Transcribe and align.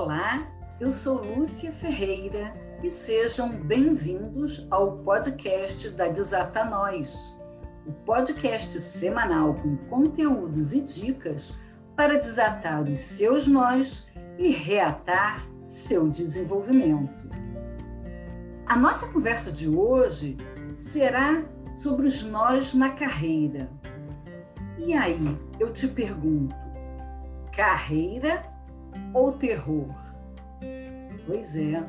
Olá, 0.00 0.46
eu 0.78 0.92
sou 0.92 1.20
Lúcia 1.20 1.72
Ferreira 1.72 2.54
e 2.84 2.88
sejam 2.88 3.50
bem-vindos 3.50 4.64
ao 4.70 4.98
podcast 4.98 5.90
da 5.90 6.06
Desata 6.06 6.64
Nós, 6.64 7.36
o 7.84 7.90
podcast 8.04 8.78
semanal 8.78 9.54
com 9.54 9.76
conteúdos 9.88 10.72
e 10.72 10.82
dicas 10.82 11.58
para 11.96 12.16
desatar 12.16 12.84
os 12.84 13.00
seus 13.00 13.48
nós 13.48 14.08
e 14.38 14.50
reatar 14.50 15.44
seu 15.64 16.08
desenvolvimento. 16.08 17.12
A 18.66 18.78
nossa 18.78 19.08
conversa 19.08 19.50
de 19.50 19.68
hoje 19.68 20.36
será 20.76 21.44
sobre 21.82 22.06
os 22.06 22.22
nós 22.22 22.72
na 22.72 22.90
carreira. 22.90 23.68
E 24.78 24.94
aí, 24.94 25.36
eu 25.58 25.72
te 25.72 25.88
pergunto, 25.88 26.54
carreira 27.52 28.57
ou 29.12 29.32
terror? 29.32 29.94
Pois 31.26 31.56
é. 31.56 31.84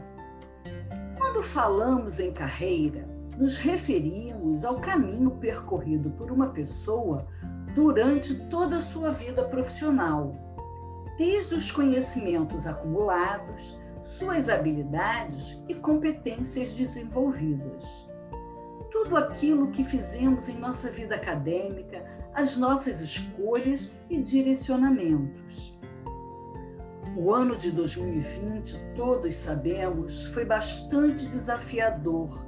Quando 1.17 1.43
falamos 1.43 2.19
em 2.19 2.31
carreira, 2.31 3.07
nos 3.37 3.57
referimos 3.57 4.65
ao 4.65 4.81
caminho 4.81 5.31
percorrido 5.31 6.09
por 6.11 6.31
uma 6.31 6.49
pessoa 6.49 7.25
durante 7.73 8.35
toda 8.49 8.77
a 8.77 8.81
sua 8.81 9.11
vida 9.11 9.43
profissional, 9.45 10.35
desde 11.17 11.55
os 11.55 11.71
conhecimentos 11.71 12.67
acumulados, 12.67 13.79
suas 14.01 14.49
habilidades 14.49 15.63
e 15.69 15.75
competências 15.75 16.75
desenvolvidas. 16.75 18.09
Tudo 18.91 19.15
aquilo 19.15 19.71
que 19.71 19.83
fizemos 19.83 20.49
em 20.49 20.57
nossa 20.57 20.89
vida 20.89 21.15
acadêmica, 21.15 22.03
as 22.33 22.57
nossas 22.57 22.99
escolhas 23.01 23.95
e 24.09 24.21
direcionamentos. 24.21 25.79
O 27.15 27.33
ano 27.33 27.55
de 27.55 27.71
2020, 27.71 28.93
todos 28.95 29.33
sabemos, 29.35 30.25
foi 30.27 30.45
bastante 30.45 31.25
desafiador. 31.27 32.45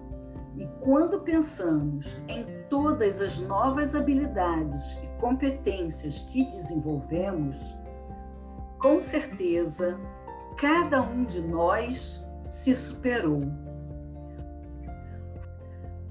E 0.56 0.68
quando 0.82 1.22
pensamos 1.22 2.22
em 2.28 2.46
todas 2.70 3.22
as 3.22 3.40
novas 3.40 3.96
habilidades 3.96 5.02
e 5.04 5.08
competências 5.20 6.20
que 6.32 6.46
desenvolvemos, 6.46 7.58
com 8.80 9.02
certeza 9.02 9.98
cada 10.58 11.02
um 11.02 11.24
de 11.24 11.42
nós 11.42 12.26
se 12.46 12.76
superou. 12.76 13.42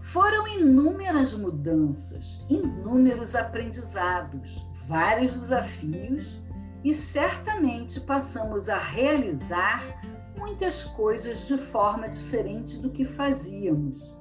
Foram 0.01 0.48
inúmeras 0.48 1.34
mudanças, 1.34 2.45
inúmeros 2.48 3.37
aprendizados, 3.37 4.67
vários 4.87 5.33
desafios 5.34 6.41
e 6.83 6.92
certamente 6.92 8.00
passamos 8.00 8.69
a 8.69 8.78
realizar 8.78 10.00
muitas 10.36 10.84
coisas 10.84 11.47
de 11.47 11.59
forma 11.59 12.09
diferente 12.09 12.78
do 12.78 12.91
que 12.91 13.05
fazíamos. 13.05 14.17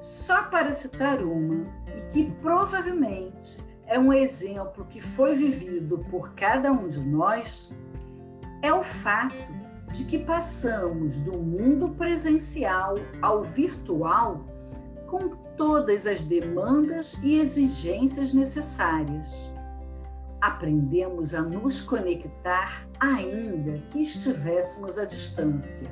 Só 0.00 0.44
para 0.44 0.72
citar 0.72 1.22
uma, 1.22 1.66
e 1.96 2.00
que 2.12 2.30
provavelmente 2.40 3.58
é 3.86 3.98
um 3.98 4.12
exemplo 4.12 4.84
que 4.86 5.00
foi 5.00 5.34
vivido 5.34 5.98
por 6.10 6.34
cada 6.34 6.72
um 6.72 6.88
de 6.88 7.00
nós, 7.00 7.72
é 8.62 8.72
o 8.72 8.82
fato 8.82 9.36
de 9.92 10.04
que 10.06 10.18
passamos 10.18 11.20
do 11.20 11.38
mundo 11.38 11.90
presencial 11.90 12.94
ao 13.20 13.42
virtual 13.42 14.44
com 15.06 15.36
todas 15.56 16.06
as 16.06 16.22
demandas 16.22 17.14
e 17.22 17.38
exigências 17.38 18.32
necessárias 18.32 19.52
aprendemos 20.42 21.34
a 21.34 21.40
nos 21.40 21.80
conectar 21.82 22.84
ainda 22.98 23.78
que 23.88 24.02
estivéssemos 24.02 24.98
à 24.98 25.04
distância. 25.04 25.88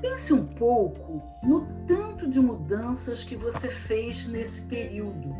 Pense 0.00 0.32
um 0.32 0.46
pouco 0.46 1.20
no 1.42 1.66
tanto 1.88 2.28
de 2.28 2.38
mudanças 2.38 3.24
que 3.24 3.34
você 3.34 3.68
fez 3.68 4.28
nesse 4.28 4.62
período, 4.62 5.34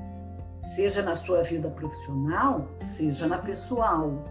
seja 0.75 1.01
na 1.01 1.15
sua 1.15 1.43
vida 1.43 1.71
profissional, 1.71 2.69
seja 2.81 3.29
na 3.29 3.39
pessoal. 3.39 4.25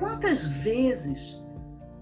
Quantas 0.00 0.42
vezes, 0.42 1.46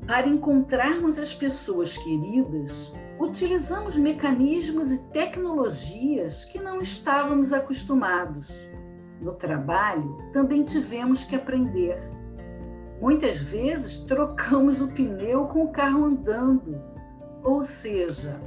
para 0.06 0.26
encontrarmos 0.26 1.18
as 1.18 1.34
pessoas 1.34 1.98
queridas, 1.98 2.94
utilizamos 3.18 3.94
mecanismos 3.94 4.90
e 4.90 5.04
tecnologias 5.10 6.46
que 6.46 6.58
não 6.58 6.80
estávamos 6.80 7.52
acostumados? 7.52 8.69
No 9.20 9.34
trabalho, 9.34 10.16
também 10.32 10.64
tivemos 10.64 11.24
que 11.24 11.36
aprender. 11.36 11.98
Muitas 13.00 13.38
vezes 13.38 14.04
trocamos 14.04 14.80
o 14.80 14.88
pneu 14.88 15.46
com 15.46 15.64
o 15.64 15.72
carro 15.72 16.04
andando, 16.04 16.80
ou 17.42 17.64
seja, 17.64 18.40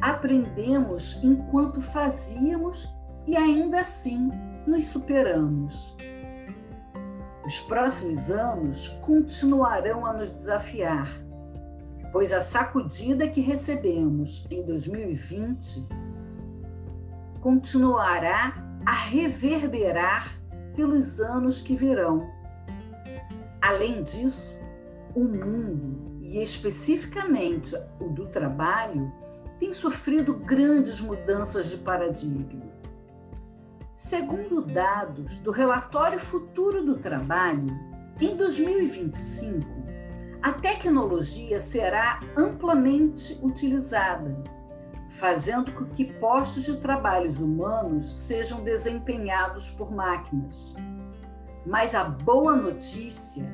aprendemos 0.00 1.22
enquanto 1.22 1.80
fazíamos 1.80 2.88
e 3.26 3.36
ainda 3.36 3.80
assim 3.80 4.30
nos 4.66 4.86
superamos. 4.86 5.96
Os 7.46 7.60
próximos 7.60 8.30
anos 8.30 8.88
continuarão 9.02 10.06
a 10.06 10.12
nos 10.14 10.30
desafiar, 10.30 11.08
pois 12.12 12.32
a 12.32 12.40
sacudida 12.40 13.28
que 13.28 13.40
recebemos 13.40 14.46
em 14.50 14.62
2020 14.64 15.86
continuará 17.40 18.63
a 18.86 18.92
reverberar 18.92 20.38
pelos 20.74 21.20
anos 21.20 21.62
que 21.62 21.74
virão. 21.76 22.30
Além 23.60 24.02
disso, 24.02 24.58
o 25.14 25.24
mundo, 25.24 26.20
e 26.22 26.42
especificamente 26.42 27.74
o 28.00 28.08
do 28.08 28.26
trabalho, 28.26 29.12
tem 29.58 29.72
sofrido 29.72 30.34
grandes 30.34 31.00
mudanças 31.00 31.70
de 31.70 31.78
paradigma. 31.78 32.74
Segundo 33.94 34.60
dados 34.60 35.38
do 35.38 35.50
Relatório 35.50 36.18
Futuro 36.18 36.84
do 36.84 36.98
Trabalho, 36.98 37.72
em 38.20 38.36
2025, 38.36 39.66
a 40.42 40.52
tecnologia 40.52 41.58
será 41.58 42.20
amplamente 42.36 43.38
utilizada 43.42 44.42
fazendo 45.14 45.72
com 45.72 45.84
que 45.86 46.04
postos 46.14 46.64
de 46.64 46.76
trabalhos 46.78 47.40
humanos 47.40 48.16
sejam 48.16 48.62
desempenhados 48.62 49.70
por 49.70 49.90
máquinas. 49.92 50.74
Mas 51.64 51.94
a 51.94 52.04
boa 52.04 52.56
notícia 52.56 53.46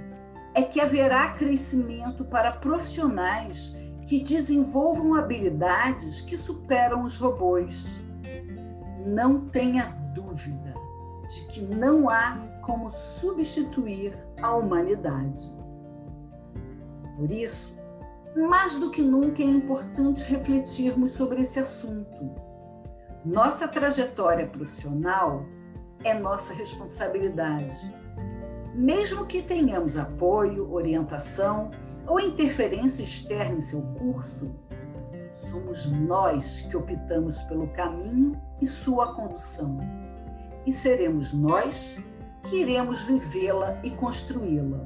é 0.55 0.63
que 0.63 0.81
haverá 0.81 1.33
crescimento 1.35 2.25
para 2.25 2.53
profissionais 2.53 3.77
que 4.07 4.25
desenvolvam 4.25 5.15
habilidades 5.15 6.21
que 6.23 6.37
superam 6.37 7.05
os 7.05 7.19
robôs. 7.19 8.03
Não 9.07 9.49
tenha 9.49 9.87
dúvida 10.15 10.75
de 11.29 11.47
que 11.47 11.61
não 11.63 12.09
há 12.09 12.39
como 12.63 12.91
substituir 12.91 14.13
a 14.43 14.57
humanidade. 14.57 15.55
Por 17.17 17.31
isso, 17.31 17.80
mais 18.37 18.79
do 18.79 18.91
que 18.91 19.03
nunca 19.03 19.43
é 19.43 19.47
importante 19.47 20.25
refletirmos 20.25 21.13
sobre 21.13 21.43
esse 21.43 21.59
assunto. 21.59 22.31
Nossa 23.25 23.67
trajetória 23.67 24.47
profissional 24.47 25.45
é 26.05 26.15
nossa 26.15 26.55
responsabilidade. 26.55 27.95
Mesmo 28.75 29.27
que 29.27 29.43
tenhamos 29.43 29.99
apoio, 29.99 30.73
orientação 30.73 31.71
ou 32.07 32.21
interferência 32.21 33.03
externa 33.03 33.59
em 33.59 33.61
seu 33.61 33.83
curso, 33.99 34.47
somos 35.35 35.91
nós 35.91 36.63
que 36.71 36.77
optamos 36.77 37.37
pelo 37.43 37.69
caminho 37.69 38.41
e 38.61 38.67
sua 38.67 39.15
condução. 39.15 39.77
E 40.65 40.73
seremos 40.73 41.35
nós 41.35 41.99
que 42.45 42.57
iremos 42.61 43.03
vivê-la 43.03 43.79
e 43.83 43.91
construí-la. 43.91 44.79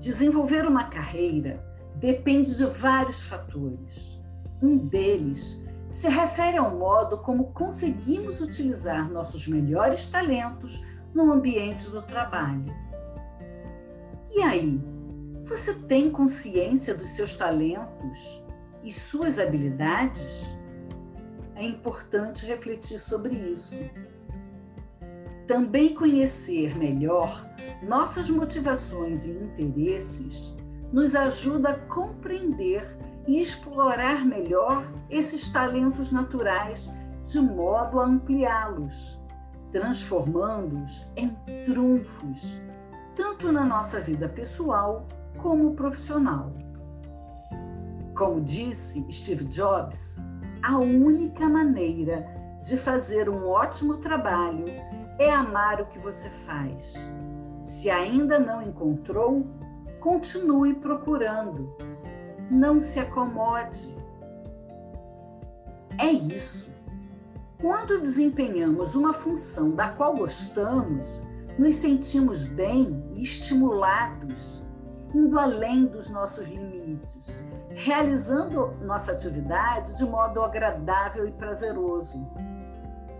Desenvolver 0.00 0.66
uma 0.66 0.84
carreira 0.84 1.73
depende 1.96 2.56
de 2.56 2.66
vários 2.66 3.22
fatores. 3.22 4.20
Um 4.62 4.76
deles 4.76 5.62
se 5.90 6.08
refere 6.08 6.56
ao 6.56 6.76
modo 6.76 7.18
como 7.18 7.52
conseguimos 7.52 8.40
utilizar 8.40 9.10
nossos 9.10 9.46
melhores 9.46 10.06
talentos 10.06 10.82
no 11.14 11.30
ambiente 11.30 11.88
do 11.90 12.02
trabalho. 12.02 12.74
E 14.32 14.42
aí, 14.42 14.80
você 15.44 15.74
tem 15.74 16.10
consciência 16.10 16.94
dos 16.94 17.10
seus 17.10 17.36
talentos 17.36 18.42
e 18.82 18.92
suas 18.92 19.38
habilidades? 19.38 20.44
É 21.54 21.62
importante 21.62 22.44
refletir 22.44 22.98
sobre 22.98 23.34
isso. 23.34 23.78
Também 25.46 25.94
conhecer 25.94 26.76
melhor 26.76 27.48
nossas 27.86 28.28
motivações 28.28 29.26
e 29.26 29.30
interesses 29.58 30.56
nos 30.94 31.16
ajuda 31.16 31.70
a 31.70 31.78
compreender 31.88 32.86
e 33.26 33.40
explorar 33.40 34.24
melhor 34.24 34.86
esses 35.10 35.52
talentos 35.52 36.12
naturais 36.12 36.88
de 37.24 37.40
modo 37.40 37.98
a 37.98 38.06
ampliá-los, 38.06 39.20
transformando-os 39.72 41.10
em 41.16 41.30
trunfos 41.66 42.62
tanto 43.16 43.50
na 43.50 43.64
nossa 43.64 44.00
vida 44.00 44.28
pessoal 44.28 45.08
como 45.38 45.74
profissional. 45.74 46.52
Como 48.16 48.40
disse 48.40 49.04
Steve 49.10 49.46
Jobs, 49.46 50.16
a 50.62 50.78
única 50.78 51.48
maneira 51.48 52.24
de 52.62 52.76
fazer 52.76 53.28
um 53.28 53.48
ótimo 53.48 53.96
trabalho 53.96 54.66
é 55.18 55.28
amar 55.28 55.80
o 55.80 55.86
que 55.86 55.98
você 55.98 56.30
faz. 56.46 56.94
Se 57.64 57.90
ainda 57.90 58.38
não 58.38 58.62
encontrou, 58.62 59.44
continue 60.04 60.74
procurando. 60.74 61.74
Não 62.50 62.82
se 62.82 63.00
acomode. 63.00 63.96
É 65.96 66.12
isso. 66.12 66.70
Quando 67.58 67.98
desempenhamos 67.98 68.94
uma 68.94 69.14
função 69.14 69.70
da 69.70 69.88
qual 69.88 70.14
gostamos, 70.14 71.22
nos 71.58 71.76
sentimos 71.76 72.44
bem 72.44 73.02
e 73.14 73.22
estimulados, 73.22 74.62
indo 75.14 75.38
além 75.38 75.86
dos 75.86 76.10
nossos 76.10 76.46
limites, 76.48 77.38
realizando 77.70 78.76
nossa 78.82 79.12
atividade 79.12 79.96
de 79.96 80.04
modo 80.04 80.42
agradável 80.42 81.26
e 81.26 81.32
prazeroso. 81.32 82.28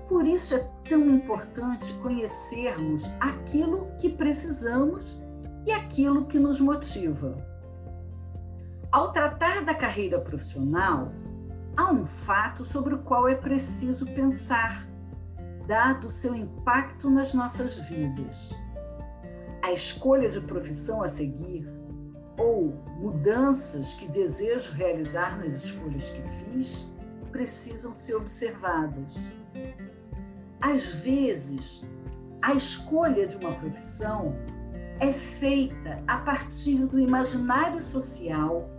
Por 0.07 0.27
isso 0.27 0.55
é 0.55 0.69
tão 0.87 1.01
importante 1.07 1.95
conhecermos 2.03 3.09
aquilo 3.21 3.89
que 3.97 4.11
precisamos 4.11 5.25
e 5.67 5.73
aquilo 5.73 6.27
que 6.27 6.39
nos 6.39 6.61
motiva. 6.61 7.37
Ao 8.93 9.13
tratar 9.13 9.65
da 9.65 9.75
carreira 9.75 10.21
profissional, 10.21 11.13
há 11.77 11.91
um 11.91 12.05
fato 12.05 12.65
sobre 12.65 12.95
o 12.95 12.99
qual 12.99 13.29
é 13.29 13.35
preciso 13.35 14.07
pensar, 14.13 14.87
dado 15.67 16.11
seu 16.11 16.35
impacto 16.35 17.11
nas 17.11 17.35
nossas 17.35 17.79
vidas. 17.79 18.55
A 19.63 19.73
escolha 19.73 20.29
de 20.29 20.41
profissão 20.41 21.03
a 21.03 21.09
seguir 21.09 21.67
ou 22.39 22.75
mudanças 23.01 23.95
que 23.95 24.09
desejo 24.09 24.75
realizar 24.75 25.39
nas 25.39 25.55
escolhas 25.55 26.11
que 26.11 26.23
fiz 26.23 26.91
precisam 27.33 27.93
ser 27.93 28.15
observadas. 28.15 29.17
Às 30.61 30.87
vezes, 30.87 31.85
a 32.41 32.55
escolha 32.55 33.27
de 33.27 33.37
uma 33.37 33.53
profissão 33.53 34.37
é 35.05 35.13
feita 35.13 36.03
a 36.07 36.19
partir 36.19 36.87
do 36.87 36.99
imaginário 36.99 37.83
social 37.83 38.71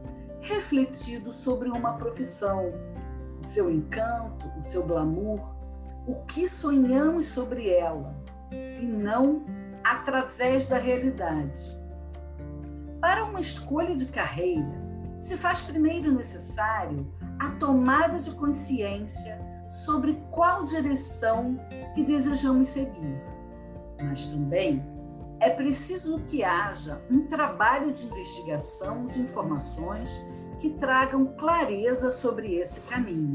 refletido 0.42 1.32
sobre 1.32 1.70
uma 1.70 1.94
profissão, 1.94 2.74
o 3.40 3.46
seu 3.46 3.70
encanto, 3.70 4.48
o 4.58 4.64
seu 4.64 4.84
glamour, 4.86 5.56
o 6.08 6.16
que 6.26 6.48
sonhamos 6.48 7.28
sobre 7.28 7.70
ela, 7.70 8.16
e 8.52 8.86
não 8.86 9.46
através 9.84 10.68
da 10.68 10.78
realidade. 10.78 11.80
Para 13.00 13.26
uma 13.26 13.40
escolha 13.40 13.96
de 13.96 14.08
carreira, 14.08 14.84
se 15.20 15.38
faz 15.38 15.62
primeiro 15.62 16.12
necessário 16.12 17.12
a 17.40 17.52
tomada 17.52 18.20
de 18.20 18.32
consciência 18.32 19.40
sobre 19.68 20.14
qual 20.32 20.66
direção 20.66 21.60
que 21.94 22.04
desejamos 22.04 22.70
seguir, 22.70 23.22
mas 24.02 24.28
também 24.28 24.95
é 25.40 25.50
preciso 25.50 26.20
que 26.28 26.44
haja 26.44 27.02
um 27.10 27.26
trabalho 27.28 27.92
de 27.92 28.06
investigação 28.06 29.06
de 29.08 29.22
informações 29.22 30.26
que 30.60 30.70
tragam 30.72 31.26
clareza 31.38 32.12
sobre 32.12 32.56
esse 32.56 32.80
caminho. 32.82 33.34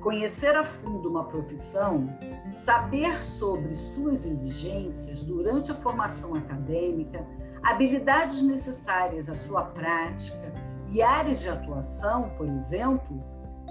Conhecer 0.00 0.54
a 0.54 0.62
fundo 0.62 1.08
uma 1.08 1.24
profissão, 1.24 2.08
saber 2.50 3.12
sobre 3.24 3.74
suas 3.74 4.24
exigências 4.24 5.22
durante 5.22 5.72
a 5.72 5.74
formação 5.74 6.34
acadêmica, 6.34 7.26
habilidades 7.62 8.42
necessárias 8.42 9.28
à 9.28 9.34
sua 9.34 9.62
prática 9.62 10.52
e 10.88 11.02
áreas 11.02 11.40
de 11.40 11.48
atuação, 11.48 12.30
por 12.36 12.46
exemplo, 12.46 13.20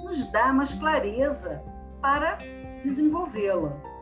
nos 0.03 0.29
dá 0.31 0.51
mais 0.51 0.73
clareza 0.73 1.63
para 2.01 2.37
desenvolvê-la. 2.81 3.94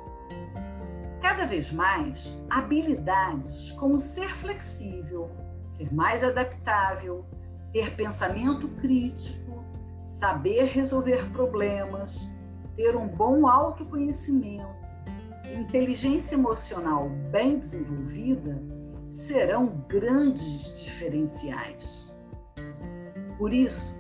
Cada 1.34 1.48
vez 1.48 1.74
mais, 1.74 2.40
habilidades 2.48 3.72
como 3.72 3.98
ser 3.98 4.30
flexível, 4.36 5.32
ser 5.72 5.92
mais 5.92 6.24
adaptável, 6.24 7.26
ter 7.72 7.96
pensamento 7.96 8.68
crítico, 8.80 9.66
saber 10.04 10.66
resolver 10.66 11.28
problemas, 11.32 12.30
ter 12.76 12.96
um 12.96 13.08
bom 13.08 13.48
autoconhecimento, 13.48 14.76
inteligência 15.58 16.36
emocional 16.36 17.10
bem 17.32 17.58
desenvolvida 17.58 18.62
serão 19.10 19.84
grandes 19.90 20.84
diferenciais. 20.84 22.16
Por 23.40 23.52
isso, 23.52 23.98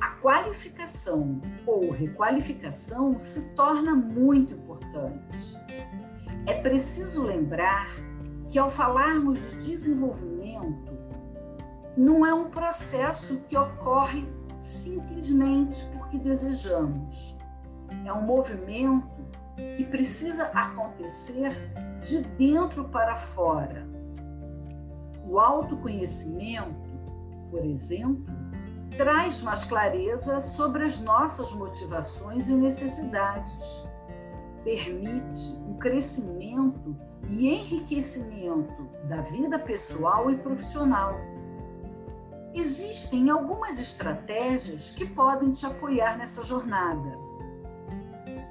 a 0.00 0.08
qualificação 0.22 1.38
ou 1.66 1.90
requalificação 1.90 3.20
se 3.20 3.50
torna 3.50 3.94
muito 3.94 4.54
importante. 4.54 5.67
É 6.48 6.54
preciso 6.54 7.24
lembrar 7.24 7.94
que, 8.48 8.58
ao 8.58 8.70
falarmos 8.70 9.50
de 9.50 9.68
desenvolvimento, 9.68 10.96
não 11.94 12.24
é 12.24 12.32
um 12.32 12.48
processo 12.48 13.36
que 13.46 13.56
ocorre 13.56 14.26
simplesmente 14.56 15.84
porque 15.92 16.16
desejamos. 16.16 17.36
É 18.02 18.10
um 18.14 18.22
movimento 18.22 19.06
que 19.76 19.84
precisa 19.84 20.44
acontecer 20.54 21.52
de 22.00 22.22
dentro 22.38 22.88
para 22.88 23.16
fora. 23.16 23.86
O 25.26 25.38
autoconhecimento, 25.38 26.88
por 27.50 27.62
exemplo, 27.62 28.24
traz 28.96 29.42
mais 29.42 29.64
clareza 29.64 30.40
sobre 30.40 30.84
as 30.84 30.98
nossas 31.00 31.52
motivações 31.52 32.48
e 32.48 32.54
necessidades. 32.54 33.84
Permite 34.64 35.60
o 35.68 35.74
crescimento 35.74 36.96
e 37.28 37.48
enriquecimento 37.48 38.88
da 39.08 39.22
vida 39.22 39.58
pessoal 39.58 40.30
e 40.30 40.36
profissional 40.36 41.14
Existem 42.54 43.30
algumas 43.30 43.78
estratégias 43.78 44.90
que 44.90 45.06
podem 45.06 45.52
te 45.52 45.66
apoiar 45.66 46.16
nessa 46.16 46.42
jornada. 46.42 47.16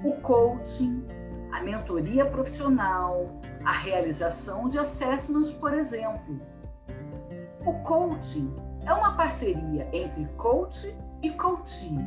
O 0.04 0.12
coaching, 0.22 1.04
a 1.52 1.60
mentoria 1.60 2.24
profissional, 2.24 3.28
a 3.64 3.72
realização 3.72 4.68
de 4.68 4.78
assessments, 4.78 5.52
por 5.52 5.74
exemplo. 5.74 6.40
O 7.66 7.74
coaching 7.82 8.54
é 8.86 8.92
uma 8.92 9.14
parceria 9.14 9.88
entre 9.92 10.24
coach 10.36 10.96
e 11.20 11.30
coaching, 11.32 11.98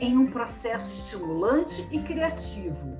em 0.00 0.16
um 0.16 0.26
processo 0.26 0.92
estimulante 0.92 1.86
e 1.90 2.00
criativo 2.00 2.98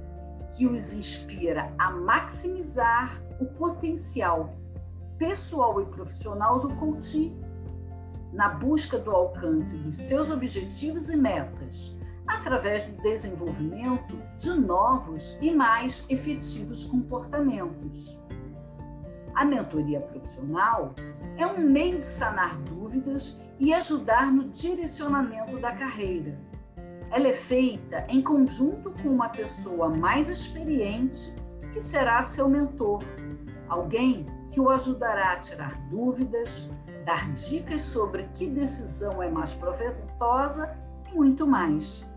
que 0.56 0.66
os 0.66 0.92
inspira 0.92 1.72
a 1.78 1.90
maximizar 1.90 3.20
o 3.40 3.46
potencial 3.46 4.54
pessoal 5.18 5.80
e 5.80 5.86
profissional 5.86 6.60
do 6.60 6.74
coaching, 6.76 7.38
na 8.32 8.48
busca 8.48 8.98
do 8.98 9.10
alcance 9.10 9.76
dos 9.76 9.96
seus 9.96 10.30
objetivos 10.30 11.08
e 11.10 11.16
metas, 11.16 11.96
através 12.26 12.84
do 12.84 13.02
desenvolvimento 13.02 14.16
de 14.38 14.50
novos 14.50 15.36
e 15.40 15.50
mais 15.50 16.06
efetivos 16.08 16.84
comportamentos. 16.84 18.18
A 19.34 19.44
mentoria 19.44 20.00
profissional 20.00 20.94
é 21.36 21.46
um 21.46 21.60
meio 21.60 21.98
de 21.98 22.06
sanar 22.06 22.56
dúvidas 22.62 23.40
e 23.58 23.72
ajudar 23.74 24.32
no 24.32 24.44
direcionamento 24.48 25.58
da 25.58 25.72
carreira. 25.72 26.38
Ela 27.10 27.28
é 27.28 27.34
feita 27.34 28.06
em 28.08 28.22
conjunto 28.22 28.92
com 29.02 29.08
uma 29.08 29.28
pessoa 29.28 29.88
mais 29.88 30.28
experiente 30.28 31.34
que 31.72 31.80
será 31.80 32.22
seu 32.22 32.48
mentor, 32.48 33.02
alguém 33.68 34.26
que 34.52 34.60
o 34.60 34.70
ajudará 34.70 35.32
a 35.32 35.36
tirar 35.36 35.76
dúvidas, 35.88 36.70
dar 37.04 37.32
dicas 37.34 37.80
sobre 37.80 38.28
que 38.34 38.46
decisão 38.48 39.22
é 39.22 39.30
mais 39.30 39.52
proveitosa 39.54 40.76
e 41.10 41.14
muito 41.14 41.46
mais. 41.46 42.08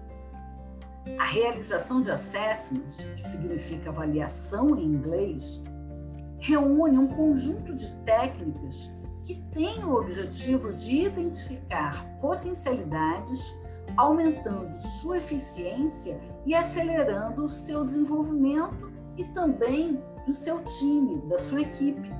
A 1.19 1.25
realização 1.25 2.01
de 2.01 2.11
assessments, 2.11 2.97
que 2.97 3.21
significa 3.21 3.89
avaliação 3.89 4.77
em 4.77 4.85
inglês, 4.85 5.63
reúne 6.39 6.97
um 6.97 7.07
conjunto 7.07 7.73
de 7.75 7.89
técnicas 8.03 8.93
que 9.23 9.35
têm 9.51 9.83
o 9.83 9.95
objetivo 9.95 10.73
de 10.73 11.01
identificar 11.01 12.05
potencialidades, 12.19 13.55
aumentando 13.97 14.77
sua 14.77 15.17
eficiência 15.17 16.19
e 16.45 16.55
acelerando 16.55 17.45
o 17.45 17.49
seu 17.49 17.83
desenvolvimento 17.83 18.91
e 19.17 19.25
também 19.25 20.01
do 20.25 20.33
seu 20.33 20.63
time, 20.63 21.21
da 21.27 21.39
sua 21.39 21.61
equipe. 21.61 22.11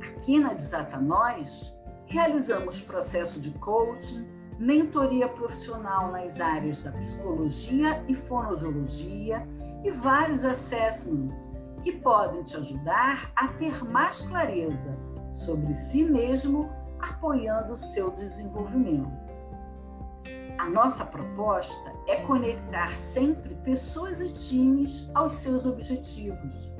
Aqui 0.00 0.38
na 0.38 0.54
Desata 0.54 0.98
Nós, 0.98 1.78
realizamos 2.06 2.80
processo 2.80 3.40
de 3.40 3.50
coaching, 3.58 4.26
mentoria 4.58 5.28
profissional 5.28 6.12
nas 6.12 6.40
áreas 6.40 6.78
da 6.78 6.92
psicologia 6.92 8.04
e 8.06 8.14
fonoaudiologia 8.14 9.46
e 9.82 9.90
vários 9.90 10.44
assessments 10.44 11.52
que 11.82 11.92
podem 11.92 12.42
te 12.42 12.56
ajudar 12.56 13.32
a 13.36 13.48
ter 13.48 13.84
mais 13.84 14.22
clareza 14.22 14.96
sobre 15.28 15.74
si 15.74 16.04
mesmo, 16.04 16.70
apoiando 17.00 17.74
o 17.74 17.76
seu 17.76 18.10
desenvolvimento. 18.10 19.33
A 20.58 20.68
nossa 20.68 21.04
proposta 21.04 21.92
é 22.06 22.20
conectar 22.22 22.96
sempre 22.96 23.54
pessoas 23.56 24.20
e 24.20 24.32
times 24.32 25.10
aos 25.14 25.34
seus 25.36 25.66
objetivos. 25.66 26.72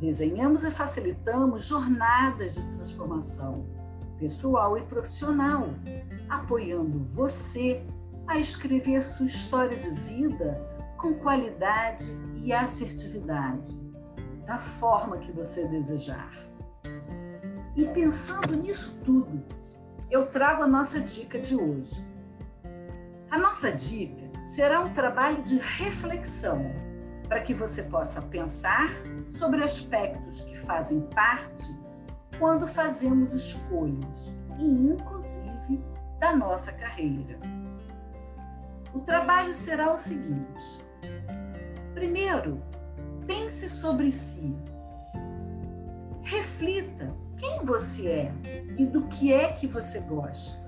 Desenhamos 0.00 0.64
e 0.64 0.70
facilitamos 0.70 1.64
jornadas 1.64 2.54
de 2.54 2.62
transformação 2.76 3.66
pessoal 4.18 4.78
e 4.78 4.82
profissional, 4.82 5.68
apoiando 6.28 7.04
você 7.12 7.84
a 8.26 8.38
escrever 8.38 9.04
sua 9.04 9.26
história 9.26 9.76
de 9.76 9.90
vida 9.90 10.60
com 10.96 11.14
qualidade 11.14 12.06
e 12.36 12.52
assertividade, 12.52 13.78
da 14.46 14.56
forma 14.56 15.18
que 15.18 15.32
você 15.32 15.66
desejar. 15.66 16.32
E 17.76 17.84
pensando 17.86 18.56
nisso 18.56 18.98
tudo, 19.04 19.42
eu 20.10 20.26
trago 20.26 20.62
a 20.62 20.66
nossa 20.66 21.00
dica 21.00 21.40
de 21.40 21.56
hoje. 21.56 22.13
A 23.34 23.38
nossa 23.38 23.72
dica 23.72 24.30
será 24.44 24.80
um 24.80 24.94
trabalho 24.94 25.42
de 25.42 25.58
reflexão 25.58 26.70
para 27.28 27.40
que 27.40 27.52
você 27.52 27.82
possa 27.82 28.22
pensar 28.22 28.88
sobre 29.28 29.64
aspectos 29.64 30.42
que 30.42 30.56
fazem 30.56 31.00
parte 31.00 31.76
quando 32.38 32.68
fazemos 32.68 33.32
escolhas 33.32 34.32
e, 34.56 34.86
inclusive, 34.86 35.82
da 36.20 36.36
nossa 36.36 36.70
carreira. 36.70 37.40
O 38.94 39.00
trabalho 39.00 39.52
será 39.52 39.92
o 39.92 39.96
seguinte: 39.96 40.86
primeiro, 41.92 42.62
pense 43.26 43.68
sobre 43.68 44.12
si. 44.12 44.56
Reflita 46.22 47.12
quem 47.36 47.64
você 47.64 48.06
é 48.06 48.32
e 48.78 48.86
do 48.86 49.08
que 49.08 49.32
é 49.32 49.54
que 49.54 49.66
você 49.66 49.98
gosta. 50.02 50.63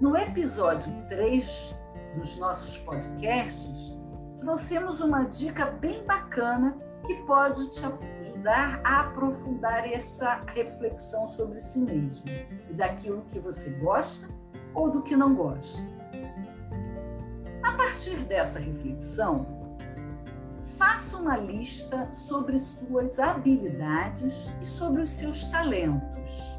No 0.00 0.16
episódio 0.16 0.92
3 1.08 1.74
dos 2.14 2.38
nossos 2.38 2.78
podcasts, 2.78 3.98
trouxemos 4.38 5.00
uma 5.00 5.24
dica 5.24 5.72
bem 5.72 6.06
bacana 6.06 6.78
que 7.04 7.16
pode 7.26 7.68
te 7.72 7.84
ajudar 8.20 8.80
a 8.84 9.00
aprofundar 9.00 9.90
essa 9.90 10.40
reflexão 10.54 11.28
sobre 11.28 11.60
si 11.60 11.80
mesmo 11.80 12.30
e 12.70 12.74
daquilo 12.74 13.22
que 13.22 13.40
você 13.40 13.70
gosta 13.70 14.28
ou 14.72 14.88
do 14.88 15.02
que 15.02 15.16
não 15.16 15.34
gosta. 15.34 15.82
A 17.64 17.72
partir 17.72 18.18
dessa 18.18 18.60
reflexão, 18.60 19.48
faça 20.78 21.16
uma 21.16 21.36
lista 21.36 22.08
sobre 22.12 22.56
suas 22.60 23.18
habilidades 23.18 24.54
e 24.60 24.64
sobre 24.64 25.02
os 25.02 25.10
seus 25.10 25.46
talentos. 25.46 26.57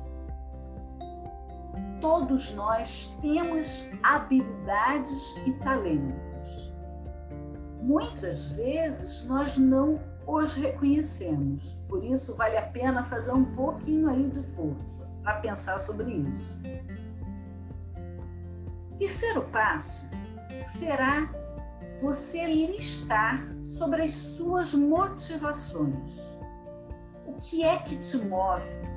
Todos 2.01 2.53
nós 2.53 3.18
temos 3.22 3.89
habilidades 4.03 5.38
e 5.46 5.53
talentos. 5.53 6.74
Muitas 7.82 8.51
vezes 8.51 9.25
nós 9.25 9.58
não 9.58 10.00
os 10.27 10.53
reconhecemos. 10.53 11.77
Por 11.88 12.03
isso, 12.03 12.36
vale 12.36 12.58
a 12.58 12.68
pena 12.68 13.03
fazer 13.03 13.32
um 13.32 13.46
pouquinho 13.56 14.10
aí 14.10 14.29
de 14.29 14.44
força 14.56 15.10
para 15.24 15.39
pensar 15.39 15.77
sobre 15.79 16.12
isso. 16.12 16.60
Terceiro 18.98 19.44
passo 19.46 20.08
será 20.77 21.29
você 22.01 22.46
listar 22.46 23.41
sobre 23.77 24.03
as 24.03 24.12
suas 24.12 24.74
motivações. 24.74 26.34
O 27.25 27.34
que 27.34 27.63
é 27.63 27.77
que 27.77 27.98
te 27.98 28.18
move? 28.18 28.88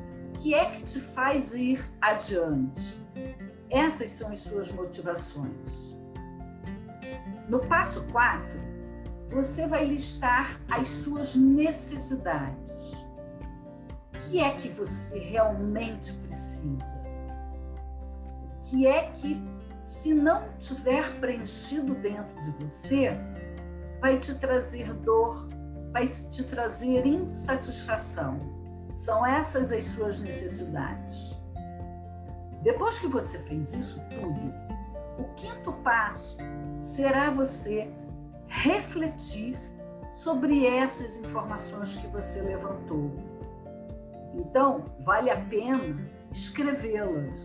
Que 0.43 0.55
é 0.55 0.65
que 0.65 0.83
te 0.83 1.01
faz 1.01 1.53
ir 1.53 1.81
adiante? 2.01 3.01
Essas 3.71 4.11
são 4.11 4.33
as 4.33 4.41
suas 4.41 4.73
motivações. 4.73 5.97
No 7.49 7.61
passo 7.61 8.05
4, 8.09 8.59
você 9.31 9.69
vai 9.69 9.85
listar 9.85 10.61
as 10.69 10.89
suas 10.89 11.37
necessidades. 11.37 13.07
O 14.17 14.19
que 14.23 14.41
é 14.41 14.51
que 14.57 14.69
você 14.71 15.17
realmente 15.17 16.13
precisa? 16.15 17.01
O 18.57 18.63
que 18.63 18.85
é 18.85 19.13
que, 19.13 19.41
se 19.87 20.13
não 20.13 20.43
tiver 20.59 21.21
preenchido 21.21 21.95
dentro 21.95 22.35
de 22.43 22.51
você, 22.65 23.13
vai 24.01 24.19
te 24.19 24.35
trazer 24.35 24.93
dor, 24.93 25.49
vai 25.93 26.09
te 26.09 26.43
trazer 26.49 27.07
insatisfação? 27.07 28.62
São 29.03 29.27
essas 29.27 29.73
as 29.73 29.85
suas 29.85 30.21
necessidades. 30.21 31.37
Depois 32.63 33.01
que 33.01 33.09
você 33.09 33.37
fez 33.37 33.75
isso 33.75 34.01
tudo, 34.09 34.55
o 35.19 35.25
quinto 35.35 35.73
passo 35.83 36.37
será 36.79 37.29
você 37.29 37.93
refletir 38.47 39.59
sobre 40.15 40.69
essas 40.69 41.17
informações 41.17 41.97
que 41.97 42.07
você 42.07 42.43
levantou. 42.43 43.11
Então, 44.35 44.85
vale 45.05 45.31
a 45.31 45.41
pena 45.47 45.99
escrevê-las. 46.31 47.41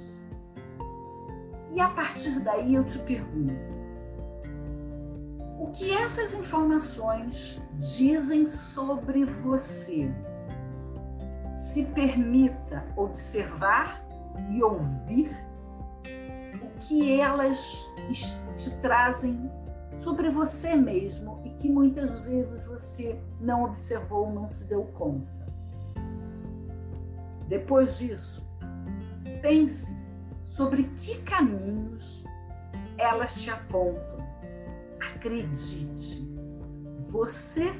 E 1.71 1.79
a 1.79 1.89
partir 1.89 2.39
daí 2.41 2.75
eu 2.75 2.83
te 2.83 2.99
pergunto: 2.99 3.55
o 5.59 5.71
que 5.71 5.91
essas 5.91 6.35
informações 6.35 7.59
dizem 7.79 8.45
sobre 8.45 9.25
você? 9.25 10.07
Se 11.77 11.85
permita 11.85 12.83
observar 12.95 14.03
e 14.49 14.63
ouvir 14.63 15.29
o 16.59 16.79
que 16.79 17.21
elas 17.21 17.85
te 18.57 18.75
trazem 18.81 19.47
sobre 19.99 20.31
você 20.31 20.75
mesmo 20.75 21.39
e 21.45 21.51
que 21.51 21.69
muitas 21.69 22.17
vezes 22.21 22.65
você 22.65 23.21
não 23.39 23.65
observou, 23.65 24.33
não 24.33 24.49
se 24.49 24.65
deu 24.65 24.85
conta. 24.85 25.45
Depois 27.47 27.99
disso, 27.99 28.43
pense 29.43 29.95
sobre 30.45 30.85
que 30.95 31.21
caminhos 31.21 32.25
elas 32.97 33.39
te 33.39 33.51
apontam. 33.51 34.17
Acredite, 35.13 36.27
você 37.01 37.71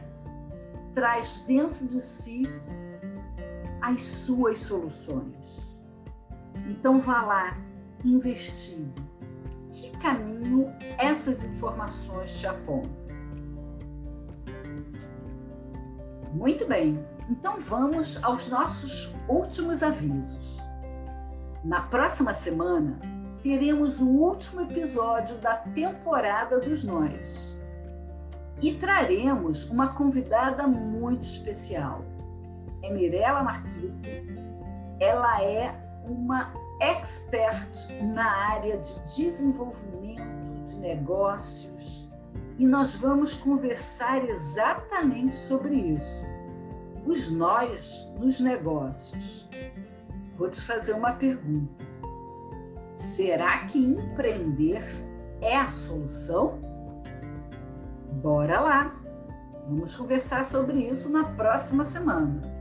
traz 0.94 1.44
dentro 1.48 1.88
de 1.88 2.00
si 2.00 2.44
as 3.88 4.04
suas 4.04 4.60
soluções. 4.60 5.80
Então 6.68 7.00
vá 7.00 7.22
lá, 7.22 7.58
investigue 8.04 9.08
que 9.72 9.92
caminho 9.98 10.74
essas 10.98 11.46
informações 11.46 12.40
te 12.40 12.48
apontam? 12.48 12.92
Muito 16.34 16.68
bem, 16.68 17.04
então 17.30 17.60
vamos 17.62 18.22
aos 18.24 18.50
nossos 18.50 19.16
últimos 19.28 19.82
avisos. 19.82 20.62
Na 21.64 21.82
próxima 21.82 22.34
semana, 22.34 23.00
teremos 23.42 24.02
o 24.02 24.08
último 24.08 24.62
episódio 24.62 25.38
da 25.38 25.56
temporada 25.56 26.60
dos 26.60 26.84
Nós. 26.84 27.58
E 28.62 28.74
traremos 28.74 29.70
uma 29.70 29.94
convidada 29.94 30.68
muito 30.68 31.24
especial. 31.24 32.04
É 32.88 32.94
Mirella 32.94 33.44
Marquito. 33.44 34.10
Ela 35.00 35.44
é 35.44 35.76
uma 36.06 36.54
expert 36.80 37.92
na 38.02 38.30
área 38.54 38.78
de 38.78 38.94
desenvolvimento 39.16 40.66
de 40.66 40.80
negócios 40.80 42.10
e 42.58 42.66
nós 42.66 42.96
vamos 42.96 43.34
conversar 43.34 44.24
exatamente 44.28 45.36
sobre 45.36 45.76
isso. 45.76 46.26
Os 47.06 47.30
nós 47.30 48.10
nos 48.20 48.40
negócios. 48.40 49.50
Vou 50.38 50.50
te 50.50 50.62
fazer 50.62 50.94
uma 50.94 51.12
pergunta. 51.12 51.86
Será 52.96 53.66
que 53.66 53.80
empreender 53.80 54.84
é 55.42 55.58
a 55.58 55.70
solução? 55.70 56.60
Bora 58.22 58.60
lá! 58.60 58.96
Vamos 59.68 59.94
conversar 59.96 60.46
sobre 60.46 60.88
isso 60.88 61.12
na 61.12 61.26
próxima 61.26 61.84
semana. 61.84 62.57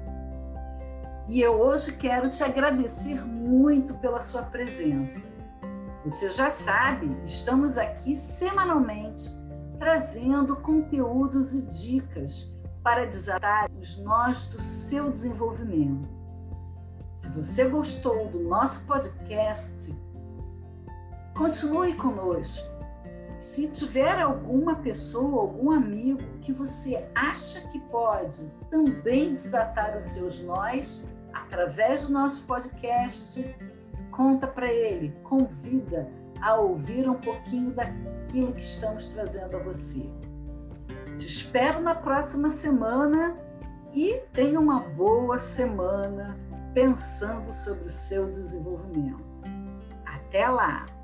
E 1.28 1.40
eu 1.40 1.60
hoje 1.60 1.92
quero 1.96 2.30
te 2.30 2.44
agradecer 2.44 3.26
muito 3.26 3.94
pela 3.94 4.20
sua 4.20 4.42
presença. 4.42 5.26
Você 6.04 6.28
já 6.28 6.52
sabe, 6.52 7.10
estamos 7.24 7.76
aqui 7.76 8.14
semanalmente 8.14 9.24
trazendo 9.76 10.54
conteúdos 10.56 11.52
e 11.52 11.62
dicas 11.62 12.54
para 12.80 13.06
desatar 13.06 13.68
os 13.76 13.98
nós 14.04 14.46
do 14.46 14.62
seu 14.62 15.10
desenvolvimento. 15.10 16.08
Se 17.16 17.28
você 17.30 17.68
gostou 17.68 18.28
do 18.28 18.44
nosso 18.44 18.86
podcast, 18.86 19.92
continue 21.36 21.94
conosco. 21.94 22.72
Se 23.36 23.66
tiver 23.68 24.20
alguma 24.20 24.76
pessoa, 24.76 25.42
algum 25.42 25.72
amigo 25.72 26.22
que 26.40 26.52
você 26.52 27.04
acha 27.16 27.60
que 27.68 27.80
pode 27.80 28.48
também 28.70 29.34
desatar 29.34 29.98
os 29.98 30.04
seus 30.04 30.40
nós 30.42 31.06
através 31.42 32.02
do 32.02 32.12
nosso 32.12 32.46
podcast, 32.46 33.56
conta 34.10 34.46
para 34.46 34.72
ele, 34.72 35.14
convida 35.22 36.08
a 36.40 36.54
ouvir 36.54 37.08
um 37.08 37.14
pouquinho 37.14 37.72
daquilo 37.72 38.52
que 38.52 38.62
estamos 38.62 39.08
trazendo 39.10 39.56
a 39.56 39.60
você. 39.60 40.08
Te 41.16 41.26
espero 41.26 41.80
na 41.80 41.94
próxima 41.94 42.48
semana 42.48 43.36
e 43.92 44.20
tenha 44.32 44.60
uma 44.60 44.80
boa 44.80 45.38
semana 45.38 46.36
pensando 46.74 47.52
sobre 47.54 47.86
o 47.86 47.90
seu 47.90 48.30
desenvolvimento. 48.30 49.24
Até 50.04 50.46
lá! 50.48 50.95